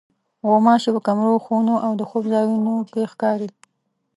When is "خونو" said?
1.45-1.73